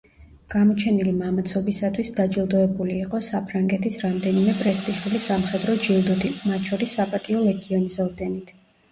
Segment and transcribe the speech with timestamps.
[0.51, 8.51] გამოჩენილი მამაცობისათვის დაჯილდოებული იყო საფრანგეთის რამდენიმე პრესტიჟული სამხედრო ჯილდოთი, მათ შორის საპატიო ლეგიონის ორდენით.